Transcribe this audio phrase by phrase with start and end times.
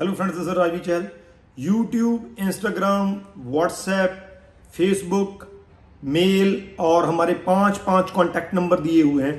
[0.00, 1.02] Hello friends this Rajvi Chahal
[1.58, 3.10] YouTube Instagram
[3.46, 4.12] WhatsApp
[4.74, 5.44] Facebook
[6.08, 9.34] mail और हमारे पाँच पाँच कॉन्टैक्ट नंबर दिए हुए हैं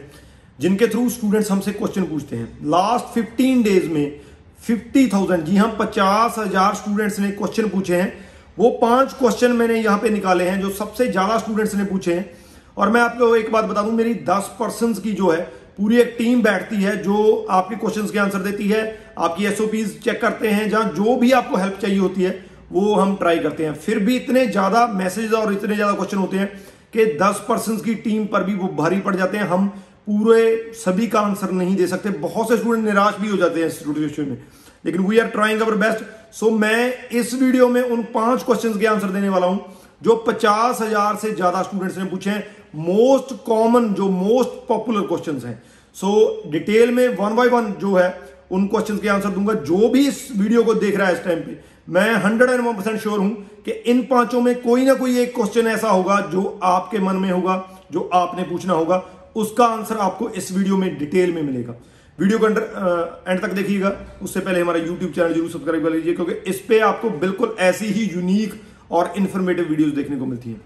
[0.59, 4.19] जिनके थ्रू स्टूडेंट्स हमसे क्वेश्चन पूछते हैं। लास्ट 15 डेज़ में
[4.67, 8.13] 50,000 जी हाँ पचास हज़ार स्टूडेंट्स ने क्वेश्चन पूछे हैं।
[8.59, 12.31] वो पाँच क्वेश्चन मैंने यहाँ पे निकाले हैं जो सबसे ज़्यादा स्टूडेंट्स ने पूछे हैं।
[12.77, 15.41] और मैं आपको एक बात बता दूँ मेरी 10 पर्सन की जो है
[15.77, 20.21] पूरी एक टीम बैठती है जो आपके क्वेश्चंस के आंसर देती है। आपकी एसओपीज चेक
[20.21, 22.31] करते हैं, जहाँ जो भी आपको हेल्प चाहिए होती है,
[22.71, 26.37] वो हम ट्राई करते हैं। फिर भी इतने ज़्यादा मैसेज और इतने ज़्यादा क्वेश्चन होते
[26.37, 26.47] हैं
[26.93, 29.67] कि 10 पर्सन की टीम पर भी वो भारी पड़ जाते हैं। हम
[30.07, 33.69] पूरे सभी का आंसर नहीं दे सकते। बहुत से स्टूडेंट निराश भी हो जाते हैं
[33.69, 34.37] सिचुएशन में।
[34.85, 36.03] लेकिन we are trying our best
[36.35, 39.59] so मैं इस वीडियो में उन पाँच क्वेश्चंस के आंसर देने वाला हूँ,
[40.01, 42.43] जो पचास हज़ार से ज़्यादा स्टूडेंट्स ने पूछे हैं।
[42.77, 45.61] मोस्ट कॉमन जो मोस्ट पॉपुलर क्वेश्चन हैं।
[45.95, 48.09] सो डिटेल में वन बाय वन जो है
[48.51, 51.39] उन क्वेश्चन के आंसर दूँगा। जो भी इस वीडियो को देख रहा है इस टाइम
[51.39, 53.31] पे मैं hundred and one percent sure हूँ
[53.65, 57.31] कि इन पाँचों में कोई ना कोई एक क्वेश्चन ऐसा होगा जो आपके मन में
[57.31, 57.55] होगा
[57.91, 59.03] जो आपने पूछना होगा।
[59.35, 61.75] उसका आंसर आपको इस वीडियो में डिटेल में मिलेगा।
[62.19, 66.33] वीडियो को एंड तक देखिएगा। उससे पहले हमारा यूट्यूब चैनल ज़रूर सब्सक्राइब कर लीजिए क्योंकि
[66.49, 70.61] इस पर आपको बिल्कुल ऐसी ही यूनिक और इन्फॉर्मेटिव वीडियोस देखने को मिलती हैं।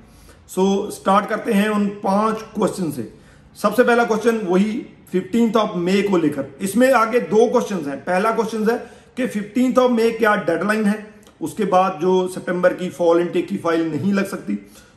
[0.48, 3.12] सो so, स्टार्ट करते हैं उन पाँच क्वेश्चन से।
[3.58, 4.72] सबसे पहला क्वेश्चन वही
[5.12, 8.78] फिफ्टींथ ऑफ़ मे को लेकर। इसमें आगे दो क्वेश्चन है। पहला क्वेश्चन है
[9.18, 11.14] कि फिफ्टींथ ऑफ़ मे क्या डेडलाइन है?
[11.42, 14.54] उसके बाद जो सितंबर की फॉल इनटेक की फ़ाइल नहीं लग सकती।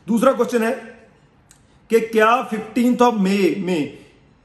[0.07, 0.71] दूसरा क्वेश्चन है
[1.89, 3.97] कि क्या फिफ्टींथ ऑफ़ मे में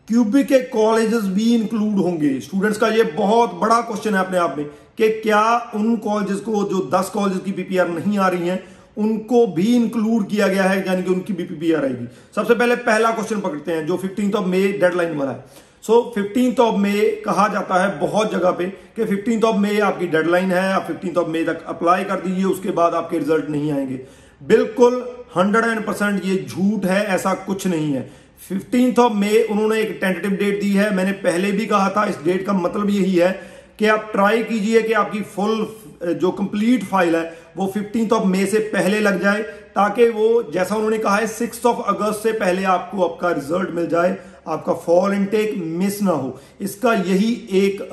[0.08, 2.40] क्यूबिक के कॉलेजेस भी इंक्लूड होंगे?
[2.40, 4.66] स्टूडेंट्स का ये बहुत बड़ा क्वेश्चन है अपने आप में
[4.98, 8.62] कि क्या उन कॉलेजेस को जो 10 कॉलेजेस की पीपीआर नहीं आ रही हैं
[8.96, 12.06] उनको भी इंक्लूड किया गया है, यानी कि उनकी बीपीपीआर आएगी
[12.36, 16.60] सबसे पहले पहला क्वेश्चन पकड़ते हैं, जो फिफ्टींथ ऑफ़ मे डेडलाइन वाला है। सो फिफ्टींथ
[16.60, 20.72] ऑफ़ मे कहा जाता है बहुत जगह पे कि फिफ्टींथ ऑफ़ मे आपकी डेडलाइन है,
[20.72, 24.00] आप फिफ्टींथ ऑफ़ मे तक अप्लाई कर दीजिए, उसके बाद आपके रिज़ल्ट नहीं आएँगे।
[24.40, 24.94] बिल्कुल
[25.36, 28.10] हंड्रेड एंड परसेंट ये झूठ है, ऐसा कुछ नहीं है।
[28.48, 32.16] फिफ्टींथ ऑफ़ मे उन्होंने एक टेंटेटिव डेट दी है, मैंने पहले भी कहा था, इस
[32.24, 33.30] डेट का मतलब यही है
[33.78, 35.66] कि आप ट्राई कीजिए कि आपकी फुल
[36.14, 37.22] जो कंप्लीट फ़ाइल है
[37.56, 39.42] वो फिफ्टींथ ऑफ़ मे से पहले लग जाए
[39.74, 43.86] ताकि वो जैसा उन्होंने कहा है सिक्स ऑफ़ अगस्त से पहले आपको आपका रिज़ल्ट मिल
[43.88, 44.16] जाए
[44.48, 47.88] आपका फॉल इनटेक मिस ना हो। इसका यही एक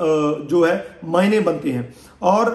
[0.50, 0.74] जो है
[1.04, 2.50] मायने बनते हैं। और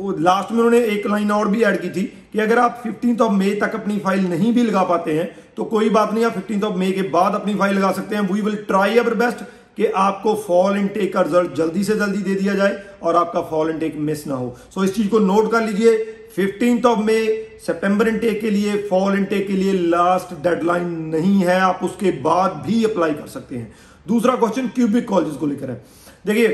[0.00, 2.02] लास्ट में उन्होंने एक लाइन और भी ऐड की थी
[2.32, 5.64] कि अगर आप फिफ्टींथ ऑफ़ मे तक अपनी फ़ाइल नहीं भी लगा पाते हैं तो
[5.66, 8.40] कोई बात नहीं आप फिफ्टींथ ऑफ़ मे के बाद अपनी फ़ाइल लगा सकते हैं। We
[8.40, 9.44] will try our best
[9.76, 13.70] कि आपको फॉल इनटेक का रिज़ल्ट जल्दी से जल्दी दे दिया जाए और आपका फॉल
[13.70, 15.98] इनटेक मिस ना हो। सो so, इस चीज़ को नोट कर लीजिए
[16.36, 17.24] फिफ्टींथ ऑफ़ मे
[17.66, 22.62] सितंबर इनटेक के लिए फॉल इनटेक के लिए लास्ट डेडलाइन नहीं है। आप उसके बाद
[22.66, 23.72] भी अप्लाई कर सकते हैं।
[24.06, 25.82] दूसरा क्वेश्चन क्यूबिक कॉलेज को लेकर है।
[26.26, 26.48] देखिए,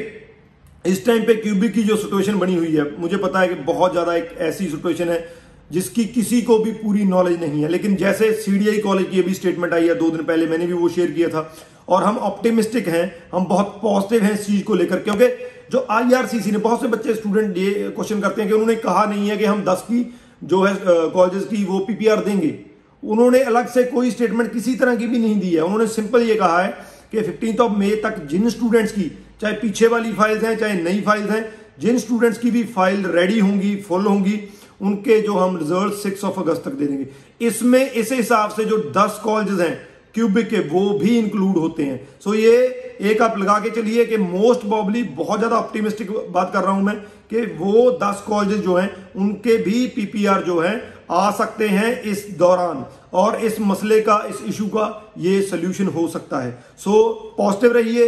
[0.85, 3.93] इस टाइम पे क्यूबिक की जो सिचुएशन बनी हुई है, मुझे पता है कि बहुत
[3.93, 5.29] ज़्यादा एक ऐसी सिचुएशन है,
[5.71, 9.73] जिसकी किसी को भी पूरी नॉलेज नहीं है। लेकिन जैसे सीडीआई कॉलेज की अभी स्टेटमेंट
[9.75, 11.43] आई है, दो दिन पहले मैंने भी वो शेयर किया था।
[11.89, 15.29] और हम ऑप्टिमिस्टिक हैं, हम बहुत पॉजिटिव हैं इस चीज़ को लेकर, क्योंकि
[15.73, 19.29] जो आईआरसीसी ने, बहुत से बच्चे स्टूडेंट ये क्वेश्चन करते हैं कि उन्होंने कहा नहीं
[19.29, 20.03] है कि हम दस की
[20.45, 22.55] जो है कॉलेजेस की वो पीपीआर देंगे।
[23.03, 26.35] उन्होंने अलग से कोई स्टेटमेंट किसी तरह की भी नहीं दी है। उन्होंने सिंपल ये
[26.35, 26.69] कहा है
[27.13, 29.11] कि फिफ्टींथ ऑफ़ मे तक जिन स्टूडेंट्स की,
[29.41, 31.45] चाहे पीछे वाली फाइल्स हैं, चाहे नई फाइल्स हैं,
[31.81, 34.41] जिन स्टूडेंट्स की भी फ़ाइल रेडी होंगी फुल होंगी,
[34.81, 37.07] उनके जो हम रिज़ल्ट सिक्स ऑफ़ अगस्त तक दे देंगे।
[37.47, 39.77] इसमें इस हिसाब से जो दस कॉलेजेस हैं
[40.17, 42.57] क्यूबिक के वो भी इंक्लूड होते हैं। सो ये
[43.03, 46.83] एक आप लगा के चलिए कि मोस्ट प्रॉब्ली बहुत ज़्यादा ऑप्टिमिस्टिक बात कर रहा हूँ
[46.83, 46.97] मैं
[47.31, 52.27] कि वो दस कॉलेजेस जो हैं, उनके भी पीपीआर जो है, आ सकते हैं इस
[52.39, 52.85] दौरान।
[53.15, 57.03] और इस मसले का, इस इशू का ये सोल्यूशन हो सकता है। सो
[57.39, 58.07] पॉजिटिव रहिए।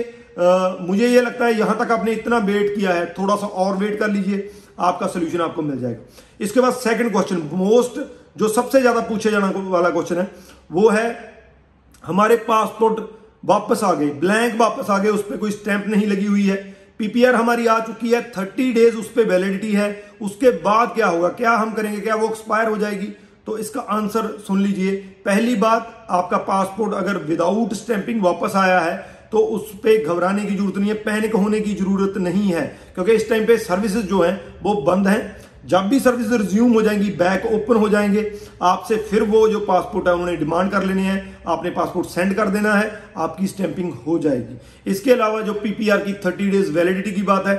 [0.82, 3.98] मुझे ये लगता है यहाँ तक आपने इतना वेट किया है, थोड़ा सा और वेट
[4.00, 8.00] कर लीजिए, आपका सोल्यूशन आपको मिल जाएगा। इसके बाद सेकंड क्वेश्चन मोस्ट
[8.38, 10.30] जो सबसे ज़्यादा पूछे जाने वाला क्वेश्चन है,
[10.70, 11.08] वो है
[12.04, 13.00] हमारे पासपोर्ट
[13.44, 16.56] वापस आ गए, ब्लैंक वापस आ गए, उस पर कोई स्टैंप नहीं लगी हुई है।
[16.98, 19.90] पीपीआर हमारी आ चुकी है, थर्टी डेज़ उस पर वैलिडिटी है।
[20.22, 23.06] उसके बाद क्या होगा, क्या हम करेंगे, क्या वो एक्सपायर हो जाएगी?
[23.46, 28.96] तो इसका आंसर सुन लीजिए। पहली बात, आपका पासपोर्ट अगर विदाउट स्टैंपिंग वापस आया है
[29.32, 32.62] तो उस पर घबराने की ज़रूरत नहीं है, पैनिक होने की ज़रूरत नहीं है।
[32.94, 36.82] क्योंकि इस टाइम पे सर्विसेज़ जो हैं, वो बंद हैं। जब भी सर्विस रिज्यूम हो
[36.82, 38.30] जाएँगी बैक ओपन हो जाएँगे,
[38.62, 42.48] आपसे फिर वो जो पासपोर्ट है, उन्होंने डिमांड कर लेने हैं, आपने पासपोर्ट सेंड कर
[42.48, 47.22] देना है, आपकी स्टैंपिंग हो जाएगी। इसके अलावा जो पीपीआर की थर्टी डेज़ वैलिडिटी की
[47.24, 47.56] बात है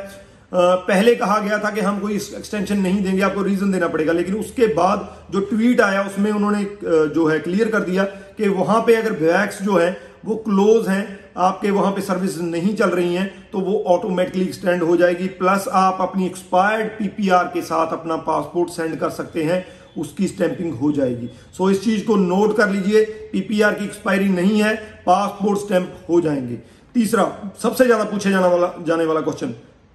[0.51, 4.35] पहले कहा गया था कि हम कोई एक्सटेंशन नहीं देंगे, आपको रीजन देना पड़ेगा, लेकिन
[4.35, 6.63] उसके बाद जो ट्वीट आया, उसमें उन्होंने
[7.09, 8.03] जो है क्लियर कर दिया
[8.37, 9.91] कि वहाँ पे अगर वैक्स जो है
[10.23, 14.83] वो क्लोज हैं, आपके वहाँ पे सर्विस नहीं चल रही हैं तो वो ऑटोमेटिकली एक्सटेंड
[14.83, 19.65] हो जाएगी। प्लस आप अपनी एक्सपायर्ड पीपीआर के साथ अपना पासपोर्ट सेंड कर सकते हैं,
[19.97, 24.61] उसकी स्टैंपिंग हो जाएगी। सो इस चीज़ को नोट कर लीजिए पीपीआर की एक्सपायरी नहीं
[24.61, 24.75] है
[25.05, 26.55] पासपोर्ट स्टैंप हो जाएँगे।
[26.95, 27.31] तीसरा,
[27.61, 29.53] सबसे ज़्यादा पूछे जाने वाला जाने वाला क्वेश्चन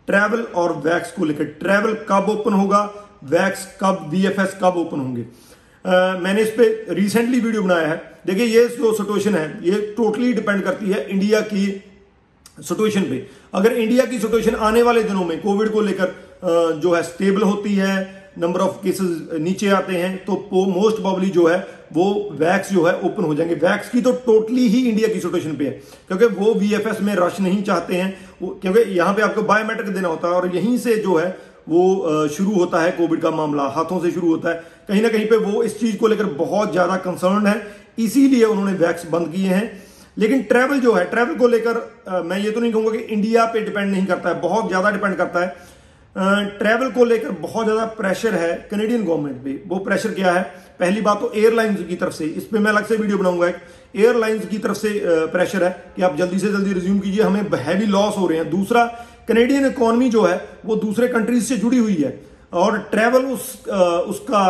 [0.08, 2.82] ट्रैवल और वैक्स को लेकर। ट्रैवल कब ओपन होगा?
[3.24, 5.22] वैक्स कब वीएफएस कब ओपन होंगे?
[5.84, 7.96] मैंने इस पर रिसेंटली वीडियो बनाया है।
[8.26, 11.66] देखिए, ये जो सिचुएशन है, ये टोटली डिपेंड करती है इंडिया की
[12.58, 16.14] सिचुएशन पे। अगर इंडिया की सिचुएशन आने वाले दिनों में कोविड को लेकर
[16.82, 20.34] जो है स्टेबल होती है नंबर ऑफ़ केसेस नीचे आते हैं तो
[20.68, 21.58] मोस्ट प्रॉब्ली जो है,
[21.92, 25.56] वो वैक्स जो है ओपन हो जाएँगे। वैक्स की तो टोटली ही इंडिया की सिचुएशन
[25.56, 25.70] पे है।
[26.08, 30.28] क्योंकि वो वीएफएस में रश नहीं चाहते हैं। क्योंकि यहाँ पे आपको बायोमेट्रिक देना होता
[30.28, 31.36] है और यहीं से जो है,
[31.68, 35.26] वो शुरू होता है कोविड का मामला, हाथों से शुरू होता है। कहीं ना कहीं
[35.26, 37.60] पे वो इस चीज़ को लेकर बहुत ज़्यादा कंसर्न है,
[37.98, 39.82] इसीलिए उन्होंने वैक्स बंद किए हैं।
[40.16, 43.60] लेकिन ट्रैवल जो है ट्रैवल को लेकर मैं ये तो नहीं कहूँगा कि इंडिया पे
[43.60, 45.72] डिपेंड नहीं करता है, बहुत ज़्यादा डिपेंड करता है।
[46.58, 50.42] ट्रैवल को लेकर बहुत ज़्यादा प्रेशर है कनेडियन गवर्नमेंट पे। वो प्रेशर क्या है?
[50.80, 53.56] पहली बात तो एयरलाइंस की तरफ़ से, इस पर मैं अलग से वीडियो बनाऊँगा एक।
[53.96, 55.00] एयरलाइंस की तरफ़ से
[55.32, 58.50] प्रेशर है कि आप जल्दी से जल्दी रिज्यूम कीजिए, हमें हैवी लॉस हो रहे हैं।
[58.50, 58.84] दूसरा
[59.28, 62.10] कनेडियन इकोनॉमी जो है, वो दूसरे कंट्रीज़ से जुड़ी हुई है।
[62.54, 63.46] और ट्रैवल उस
[64.08, 64.40] उसका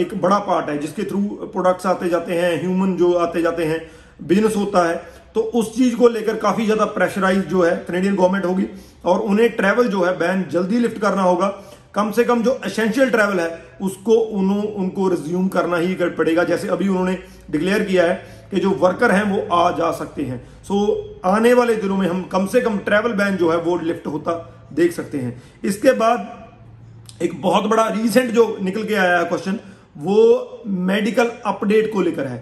[0.00, 1.20] एक बड़ा पार्ट है जिसके थ्रू
[1.52, 3.80] प्रोडक्ट्स आते जाते हैं ह्यूमन जो आते जाते हैं
[4.22, 4.94] बिज़नेस होता है
[5.34, 8.66] तो उस चीज़ को लेकर काफ़ी ज़्यादा प्रेशराइज जो है कनेडियन गवर्नमेंट होगी
[9.04, 11.48] और उन्हें ट्रैवल जो है बैन जल्दी लिफ्ट करना होगा।
[11.94, 13.48] कम से कम जो एसेंशियल ट्रैवल है
[13.82, 17.18] उसको उन्हों उनको रिज्यूम करना ही कर पड़ेगा जैसे अभी उन्होंने
[17.50, 18.14] डिक्लेयर किया है
[18.50, 22.06] कि जो वर्कर हैं वो आ जा सकते हैं। सो so, आने वाले दिनों में
[22.08, 24.32] हम कम से कम ट्रैवल बैन जो है वो लिफ्ट होता
[24.72, 26.39] देख सकते हैं। इसके बाद
[27.20, 29.58] एक बहुत बड़ा रीसेंट जो निकल के आया क्वेश्चन
[29.96, 32.38] वो मेडिकल अपडेट को लेकर है।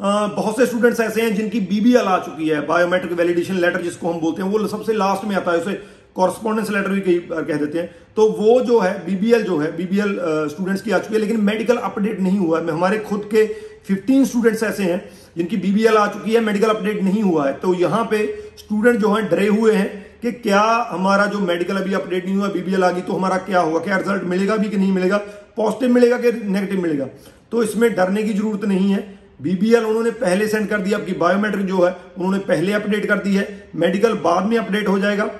[0.00, 4.20] बहुत से स्टूडेंट्स ऐसे हैं जिनकी बीबीएल आ चुकी है बायोमेट्रिक वैलिडेशन लेटर जिसको हम
[4.20, 5.72] बोलते हैं, वो सबसे लास्ट में आता है, उसे
[6.16, 9.76] कॉरस्पॉन्डेंस लेटर भी कई बार कह देते हैं। तो वो जो है बीबीएल जो है
[9.76, 10.16] बीबीएल
[10.50, 13.46] स्टूडेंट्स की आ चुकी है, लेकिन मेडिकल अपडेट नहीं हुआ है। हमारे खुद के
[13.88, 15.02] 15 स्टूडेंट्स ऐसे हैं
[15.36, 18.26] जिनकी बीबीएल आ चुकी है मेडिकल अपडेट नहीं हुआ है। तो यहाँ पे
[18.58, 22.48] स्टूडेंट जो है, डरे हुए हैं कि क्या हमारा जो मेडिकल अभी अपडेट नहीं हुआ
[22.50, 25.18] बीबीएल आ गई तो हमारा क्या होगा क्या रिज़ल्ट मिलेगा भी कि नहीं मिलेगा?
[25.56, 27.06] पॉजिटिव मिलेगा कि नेगेटिव मिलेगा?
[27.52, 29.02] तो इसमें डरने की ज़रूरत नहीं है।
[29.42, 33.34] बीबीएल उन्होंने पहले सेंड कर दिया आपकी बायोमेट्रिक जो है, उन्होंने पहले अपडेट कर दी
[33.34, 35.30] है। मेडिकल बाद में अपडेट हो जाएगा।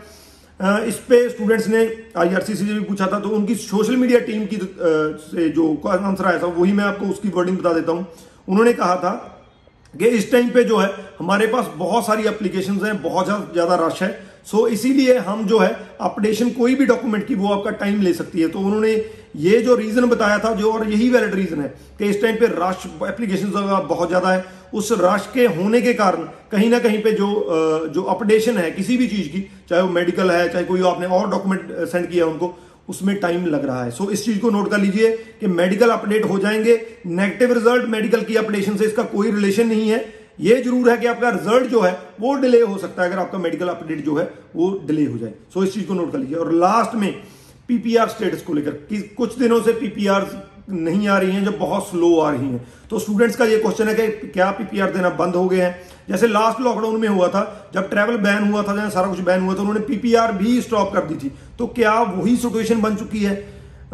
[0.87, 1.85] इस पे स्टूडेंट्स ने
[2.17, 6.38] आईआरसीसी से भी पूछा था तो उनकी सोशल मीडिया टीम की से जो आंसर आया
[6.38, 8.06] था, वही मैं आपको उसकी वर्डिंग बता देता हूँ।
[8.49, 9.11] उन्होंने कहा था
[9.94, 14.03] कि इस टाइम पे जो है, हमारे पास बहुत सारी एप्लीकेशंस हैं, बहुत ज़्यादा रश
[14.03, 14.09] है।
[14.46, 18.12] सो so, इसीलिए हम जो है अपडेशन कोई भी डॉक्यूमेंट की वो आपका टाइम ले
[18.14, 18.93] सकती है। तो उन्होंने
[19.37, 21.69] ये जो रीजन बताया था जो और यही वैलिड रीजन है
[21.99, 23.50] कि इस टाइम पे रश एप्लीकेशन
[23.88, 24.44] बहुत ज़्यादा है।
[24.75, 27.29] उस रश के होने के कारण कहीं ना कहीं पे जो
[27.94, 31.31] जो अपडेशन है किसी भी चीज़ की चाहे वो मेडिकल है चाहे कोई आपने और
[31.31, 32.55] डॉक्यूमेंट सेंड किया उनको
[32.88, 35.90] उसमें टाइम लग रहा है। सो so, इस चीज़ को नोट कर लीजिए कि मेडिकल
[35.90, 36.75] अपडेट हो जाएँगे।
[37.06, 39.99] नेगेटिव रिज़ल्ट मेडिकल की अपडेशन से इसका कोई रिलेशन नहीं है।
[40.38, 43.38] ये ज़रूर है कि आपका रिज़ल्ट जो है, वो डिले हो सकता है। अगर आपका
[43.38, 44.25] मेडिकल अपडेट जो है,
[44.56, 47.12] वो डिले हो जाए। सो इस चीज़ को नोट कर लीजिए। और लास्ट में
[47.69, 48.70] पीपीआर स्टेटस को लेकर
[49.16, 50.26] कुछ दिनों से पीपीआर
[50.70, 53.88] नहीं आ रही हैं जो बहुत स्लो आ रही हैं। तो स्टूडेंट्स का ये क्वेश्चन
[53.88, 55.76] है कि क्या पीपीआर देना बंद हो गए हैं?
[56.08, 59.54] जैसे लास्ट लॉकडाउन में हुआ था, जब ट्रैवल बैन हुआ था सारा कुछ बैन हुआ
[59.54, 63.34] था, उन्होंने पीपीआर भी स्टॉप कर दी थी। तो क्या वही सिचुएशन बन चुकी है?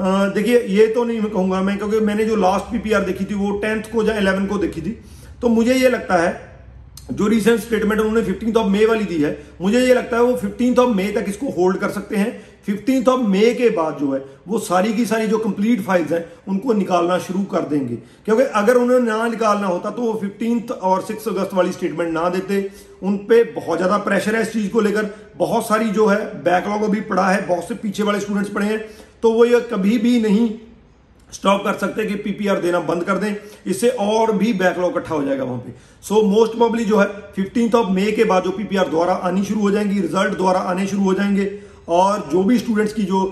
[0.00, 3.82] देखिए, ये तो नहीं कहूँगा मैं, क्योंकि मैंने जो लास्ट पीपीआर देखी थी, वो टेंथ
[3.92, 4.98] को या इलेवन को देखी थी।
[5.42, 6.48] तो मुझे ये लगता है,
[7.12, 10.36] जो रिसेंट स्टेटमेंट उन्होंने फिफ्टींथ ऑफ़ मे वाली दी है, मुझे ये लगता है वो
[10.36, 14.12] फिफ्टींथ ऑफ़ मे तक इसको होल्ड कर सकते हैं। फिफ्टींथ ऑफ़ मे के बाद जो
[14.12, 18.42] है, वो सारी की सारी जो कंप्लीट फाइल्स हैं, उनको निकालना शुरू कर देंगे। क्योंकि
[18.42, 22.70] अगर उन्हें ना निकालना होता तो वो फिफ्टींथ और सिक्स अगस्त वाली स्टेटमेंट ना देते।
[23.02, 26.82] उन पर बहुत ज़्यादा प्रेशर है इस चीज़ को लेकर। बहुत सारी जो है बैकलॉग
[26.82, 28.84] अभी पड़ा है, बहुत से पीछे वाले स्टूडेंट्स पढ़े हैं।
[29.22, 30.48] तो वो ये कभी भी नहीं
[31.32, 33.34] स्टॉप कर सकते हैं कि पीपीआर देना बंद कर दें।
[33.66, 35.72] इससे और भी बैकलॉग इकट्ठा हो जाएगा वहाँ पे।
[36.04, 37.06] सो मोस्ट प्रॉब्ली जो है
[37.36, 40.86] फिफ्टींथ ऑफ़ मे के बाद जो पीपीआर द्वारा आनी शुरू हो जाएँगी रिज़ल्ट द्वारा आने
[40.86, 41.50] शुरू हो जाएँगे।
[41.88, 43.24] और जो भी स्टूडेंट्स की जो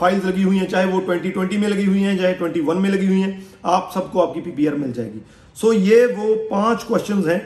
[0.00, 3.06] फाइल्स लगी हुई हैं चाहे वो 2020 में लगी हुई हैं चाहे 21 में लगी
[3.06, 5.20] हुई हैं आप सबको आपकी पीपीआर मिल जाएगी।
[5.56, 7.40] सो so ये वो पाँच क्वेश्चंस हैं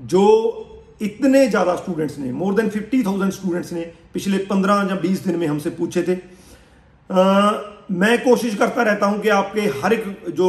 [0.00, 0.26] जो
[1.02, 3.80] इतने ज़्यादा स्टूडेंट्स ने more than fifty thousand students ने
[4.14, 7.50] पिछले पंद्रह या बीस दिन में हमसे पूछे थे। आ,
[7.90, 10.48] मैं कोशिश करता रहता हूँ कि आपके हर एक जो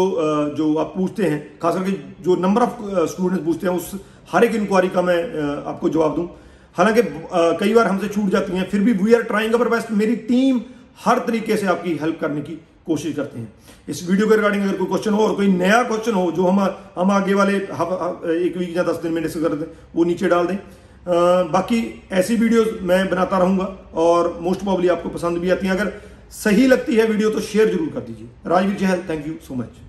[0.57, 1.91] जो आप पूछते हैं खास करके
[2.23, 3.91] जो नंबर ऑफ़ स्टूडेंट्स पूछते हैं उस
[4.31, 5.17] हर एक इंक्वायरी का मैं
[5.67, 6.25] आपको जवाब दूँ।
[6.77, 7.01] हालाँकि
[7.59, 10.61] कई बार हमसे छूट जाती हैं फिर भी we are trying our best मेरी टीम
[11.05, 13.53] हर तरीके से आपकी हेल्प करने की कोशिश करते हैं।
[13.89, 16.59] इस वीडियो के रिगार्डिंग अगर कोई क्वेश्चन हो और कोई नया क्वेश्चन हो जो हम
[16.95, 20.47] हम आगे वाले एक वीक या दस दिन में डिस्कस कर दें वो नीचे डाल
[20.47, 21.81] दें। आ, बाकी
[22.11, 23.65] ऐसी वीडियोस मैं बनाता रहूँगा
[24.01, 25.91] और मोस्ट प्रॉबली आपको पसंद भी आती हैं। अगर
[26.33, 29.79] सही लगती है वीडियो तो शेयर ज़रूर कर दीजिए। Rajveer Chahal thank you so much